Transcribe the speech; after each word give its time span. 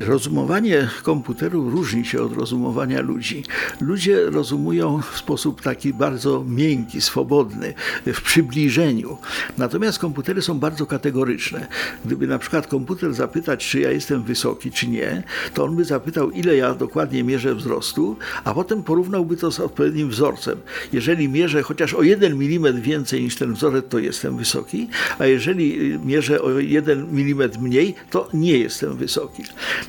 Rozumowanie 0.00 0.88
komputerów 1.02 1.72
różni 1.72 2.04
się 2.04 2.22
od 2.22 2.32
rozumowania 2.32 3.00
ludzi. 3.00 3.44
Ludzie 3.80 4.30
rozumują 4.30 5.00
w 5.12 5.18
sposób 5.18 5.62
taki 5.62 5.94
bardzo 5.94 6.44
miękki, 6.48 7.00
swobodny, 7.00 7.74
w 8.06 8.20
przybliżeniu. 8.22 9.16
Natomiast 9.58 9.98
komputery 9.98 10.42
są 10.42 10.58
bardzo 10.58 10.86
kategoryczne. 10.86 11.66
Gdyby 12.04 12.26
na 12.26 12.38
przykład 12.38 12.66
komputer 12.66 13.14
zapytać, 13.14 13.68
czy 13.68 13.80
ja 13.80 13.90
jestem 13.90 14.22
wysoki, 14.22 14.70
czy 14.70 14.88
nie, 14.88 15.22
to 15.54 15.64
on 15.64 15.76
by 15.76 15.84
zapytał, 15.84 16.30
ile 16.30 16.56
ja 16.56 16.74
dokładnie 16.74 17.24
mierzę 17.24 17.54
wzrostu, 17.54 18.16
a 18.44 18.54
potem 18.54 18.82
porównałby 18.82 19.36
to 19.36 19.52
z 19.52 19.60
odpowiednim 19.60 20.08
wzorcem. 20.08 20.58
Jeżeli 20.92 21.28
mierzę 21.28 21.62
chociaż 21.62 21.94
o 21.94 22.02
1 22.02 22.32
mm 22.32 22.82
więcej 22.82 23.22
niż 23.22 23.36
ten 23.36 23.54
wzorzec, 23.54 23.84
to 23.88 23.98
jestem 23.98 24.36
wysoki, 24.36 24.88
a 25.18 25.26
jeżeli 25.26 25.98
mierzę 26.04 26.42
o 26.42 26.50
1 26.50 27.00
mm 27.00 27.50
mniej, 27.60 27.94
to 28.10 28.28
nie 28.34 28.58
jestem 28.58 28.96
wysoki. 28.96 29.42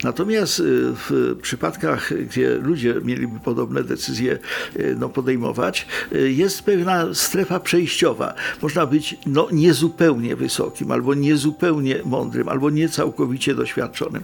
Natomiast 0.04 0.60
y, 0.60 0.64
w 1.10 1.36
przypadkach, 1.42 2.14
gdzie 2.28 2.56
ludzie 2.56 2.96
mieliby 3.04 3.40
podobne 3.40 3.84
decyzje 3.84 4.40
y, 4.76 4.96
no, 5.00 5.10
podejmować, 5.10 5.88
y, 6.14 6.32
jest 6.32 6.62
pewna 6.62 7.14
strefa 7.14 7.60
przejściowa. 7.60 8.34
Można 8.62 8.86
być 8.86 9.16
no, 9.26 9.48
niezupełnie 9.52 10.36
wysokim, 10.36 10.92
albo 10.92 11.14
niezupełnie 11.14 12.00
mądrym, 12.06 12.50
albo 12.50 12.70
niecałkowicie 12.70 13.56
doświadczonym. 13.56 14.24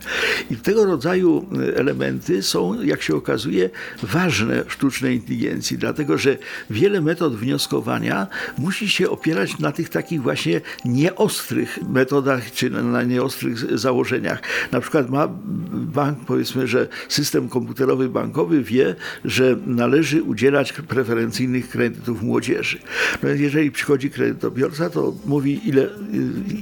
I 0.52 0.55
tego 0.55 0.86
rodzaju 0.86 1.46
elementy 1.76 2.44
są, 2.44 2.84
jak 2.84 3.02
się 3.02 3.16
okazuje, 3.16 3.70
ważne 4.04 4.63
w 4.66 4.74
sztucznej 4.74 5.16
inteligencji, 5.16 5.77
dlatego 5.77 6.18
że 6.18 6.38
wiele 6.70 7.02
metod 7.02 7.35
wnioskowania 7.35 8.27
musi 8.58 8.90
się 8.90 9.10
opierać 9.10 9.60
na 9.60 9.71
tych 9.71 9.90
takich 9.90 10.21
właśnie 10.21 10.62
nieostrych 10.85 11.80
metodach, 11.90 12.52
czy 12.52 12.70
na 12.70 13.04
nieostrych 13.04 13.80
założeniach. 13.80 14.41
Na 14.71 14.82
przykład 14.82 15.10
ma 15.10 15.30
bank, 15.71 16.19
powiedzmy, 16.27 16.67
że 16.67 16.87
system 17.09 17.49
komputerowy 17.49 18.09
bankowy 18.09 18.63
wie, 18.63 18.95
że 19.25 19.57
należy 19.65 20.23
udzielać 20.23 20.73
preferencyjnych 20.73 21.69
kredytów 21.69 22.21
młodzieży. 22.21 22.79
No 23.23 23.29
jeżeli 23.29 23.71
przychodzi 23.71 24.09
kredytobiorca, 24.09 24.89
to 24.89 25.13
mówi, 25.25 25.61
ile, 25.69 25.89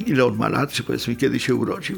ile 0.06 0.26
on 0.26 0.38
ma 0.38 0.50
lat, 0.50 0.72
czy 0.72 0.84
powiedzmy, 0.84 1.16
kiedy 1.16 1.40
się 1.40 1.56
urodził. 1.56 1.98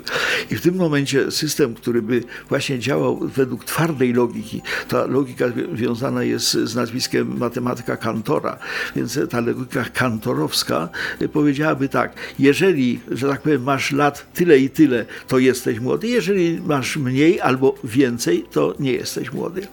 I 0.51 0.55
w 0.55 0.61
tym 0.61 0.75
momencie 0.75 1.31
system, 1.31 1.73
który 1.73 2.01
by 2.01 2.23
właśnie 2.49 2.79
działał 2.79 3.27
według 3.27 3.65
twardej 3.65 4.13
logiki, 4.13 4.61
ta 4.87 5.05
logika 5.05 5.45
wiązana 5.73 6.23
jest 6.23 6.51
z 6.51 6.75
nazwiskiem 6.75 7.37
matematyka 7.37 7.97
Kantora, 7.97 8.57
więc 8.95 9.19
ta 9.29 9.39
logika 9.39 9.85
kantorowska 9.93 10.89
powiedziałaby 11.33 11.89
tak, 11.89 12.13
jeżeli, 12.39 12.99
że 13.11 13.27
tak 13.27 13.41
powiem, 13.41 13.63
masz 13.63 13.91
lat 13.91 14.33
tyle 14.33 14.59
i 14.59 14.69
tyle, 14.69 15.05
to 15.27 15.39
jesteś 15.39 15.79
młody, 15.79 16.07
jeżeli 16.07 16.61
masz 16.65 16.92
mniej 16.97 17.41
albo 17.41 17.75
więcej, 17.83 18.45
to 18.51 18.75
nie 18.79 18.91
jesteś 18.91 19.33
młody. 19.33 19.67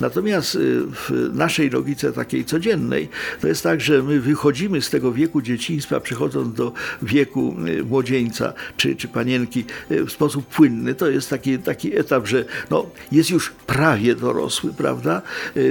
Natomiast 0.00 0.54
y, 0.54 0.58
w 0.86 1.30
naszej 1.34 1.70
logice 1.70 2.12
takiej 2.12 2.44
codziennej, 2.44 3.08
to 3.40 3.48
jest 3.48 3.62
tak, 3.62 3.80
że 3.80 4.02
my 4.02 4.20
wychodzimy 4.20 4.82
z 4.82 4.90
tego 4.90 5.12
wieku 5.12 5.42
dzieciństwa, 5.42 6.00
przechodząc 6.00 6.54
do 6.54 6.72
wieku 7.02 7.56
y, 7.68 7.84
młodzieńca 7.84 8.52
czy, 8.76 8.96
czy 8.96 9.08
panienki 9.08 9.64
y, 9.90 10.04
w 10.04 10.12
sposób 10.12 10.46
płynny. 10.46 10.94
To 10.94 11.10
jest 11.10 11.30
taki, 11.30 11.58
taki 11.58 11.96
etap, 11.98 12.26
że 12.26 12.44
no, 12.70 12.86
jest 13.12 13.30
już 13.30 13.50
prawie 13.50 14.14
dorosły, 14.14 14.72
prawda? 14.74 15.22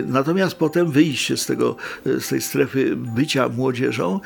Natomiast 0.08 0.56
potem 0.56 0.92
wyjście 0.92 1.38
z, 1.38 1.46
tego, 1.46 1.76
z 2.06 2.28
tej 2.28 2.42
strefy 2.42 2.96
bycia 2.96 3.50
młodzieżą 3.50 4.20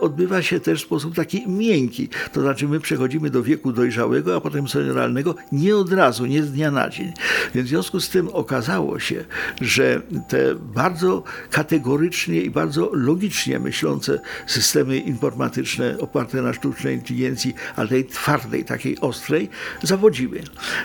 odbywa 0.00 0.42
się 0.42 0.60
też 0.60 0.82
w 0.82 0.86
sposób 0.86 1.14
taki 1.14 1.48
miękki. 1.48 2.08
To 2.32 2.40
znaczy 2.40 2.68
my 2.68 2.80
przechodzimy 2.80 3.30
do 3.30 3.42
wieku 3.42 3.72
dojrzałego, 3.72 4.36
a 4.36 4.40
potem 4.40 4.68
senioralnego 4.68 5.34
nie 5.52 5.76
od 5.76 5.92
razu, 5.92 6.25
nie 6.26 6.42
z 6.42 6.52
dnia 6.52 6.70
na 6.70 6.90
dzień. 6.90 7.12
Więc 7.54 7.66
w 7.66 7.70
związku 7.70 8.00
z 8.00 8.08
tym 8.08 8.28
okazało 8.28 8.98
się, 8.98 9.24
że 9.60 10.02
te 10.28 10.54
bardzo 10.54 11.24
kategorycznie 11.50 12.40
i 12.40 12.50
bardzo 12.50 12.90
logicznie 12.92 13.58
myślące 13.58 14.20
systemy 14.46 14.98
informatyczne 14.98 15.98
oparte 15.98 16.42
na 16.42 16.52
sztucznej 16.52 16.94
inteligencji, 16.94 17.54
ale 17.76 17.88
tej 17.88 18.04
twardej, 18.04 18.64
takiej 18.64 19.00
ostrej, 19.00 19.48
zawodziły. 19.82 20.42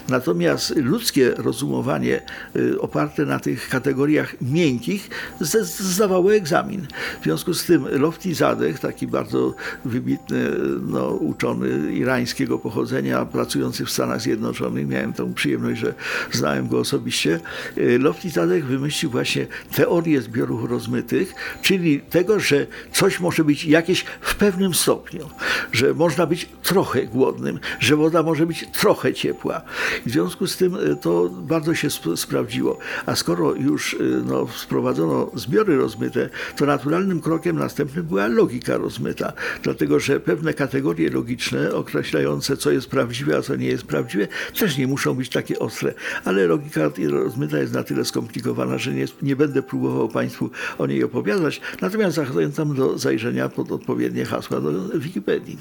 Natomiast 0.09 0.75
ludzkie 0.75 1.33
rozumowanie 1.37 2.21
y, 2.55 2.81
oparte 2.81 3.25
na 3.25 3.39
tych 3.39 3.69
kategoriach 3.69 4.35
miękkich 4.41 5.09
zdawało 5.39 6.33
egzamin. 6.33 6.87
W 7.21 7.23
związku 7.23 7.53
z 7.53 7.65
tym 7.65 7.85
Lofty 7.91 8.35
Zadeh, 8.35 8.79
taki 8.79 9.07
bardzo 9.07 9.55
wybitny 9.85 10.51
no, 10.81 11.07
uczony 11.07 11.93
irańskiego 11.93 12.59
pochodzenia, 12.59 13.25
pracujący 13.25 13.85
w 13.85 13.91
Stanach 13.91 14.21
Zjednoczonych, 14.21 14.87
miałem 14.87 15.13
tą 15.13 15.30
przyjemność, 15.33 15.81
że 15.81 15.93
znałem 16.31 16.67
go 16.67 16.79
osobiście, 16.79 17.39
e, 17.77 17.97
Lofty 17.97 18.29
Zadek 18.29 18.65
wymyślił 18.65 19.11
właśnie 19.11 19.47
teorię 19.75 20.21
zbiorów 20.21 20.69
rozmytych, 20.69 21.33
czyli 21.61 21.99
tego, 21.99 22.39
że 22.39 22.67
coś 22.91 23.19
może 23.19 23.43
być 23.43 23.65
jakieś 23.65 24.05
w 24.21 24.35
pewnym 24.35 24.73
stopniu, 24.73 25.29
że 25.71 25.93
można 25.93 26.25
być 26.25 26.49
trochę 26.63 27.05
głodnym, 27.05 27.59
że 27.79 27.95
woda 27.95 28.23
może 28.23 28.45
być 28.45 28.65
trochę 28.73 29.13
ciepła. 29.13 29.61
W 30.05 30.09
związku 30.09 30.47
z 30.47 30.57
tym 30.57 30.75
e, 30.75 30.95
to 30.95 31.29
bardzo 31.29 31.75
się 31.75 31.87
sp 31.97 32.03
sprawdziło. 32.15 32.77
A 33.05 33.15
skoro 33.15 33.55
już 33.55 33.93
e, 33.93 33.97
no, 34.25 34.45
wprowadzono 34.45 35.31
zbiory 35.35 35.77
rozmyte, 35.77 36.29
to 36.55 36.65
naturalnym 36.65 37.21
krokiem 37.21 37.59
następnym 37.59 38.05
była 38.05 38.27
logika 38.27 38.77
rozmyta, 38.77 39.33
dlatego 39.63 39.99
że 39.99 40.19
pewne 40.19 40.53
kategorie 40.53 41.09
logiczne 41.09 41.73
określające, 41.73 42.57
co 42.57 42.71
jest 42.71 42.89
prawdziwe, 42.89 43.37
a 43.37 43.41
co 43.41 43.55
nie 43.55 43.67
jest 43.67 43.83
prawdziwe, 43.83 44.27
też 44.59 44.77
nie 44.77 44.87
muszą 44.87 45.20
być 45.21 45.29
takie 45.29 45.59
ostre, 45.59 45.93
ale 46.25 46.47
logika 46.47 46.81
rozmyta 47.09 47.57
jest 47.57 47.73
na 47.73 47.83
tyle 47.83 48.05
skomplikowana, 48.05 48.77
że 48.77 48.93
nie, 48.93 49.05
nie 49.21 49.35
będę 49.35 49.63
próbował 49.63 50.09
Państwu 50.09 50.49
o 50.77 50.87
niej 50.87 51.03
opowiadać, 51.03 51.61
natomiast 51.81 52.15
zachęcam 52.15 52.75
do 52.75 52.97
zajrzenia 52.97 53.49
pod 53.49 53.71
odpowiednie 53.71 54.25
hasła 54.25 54.61
do 54.61 54.99
Wikipedii. 54.99 55.57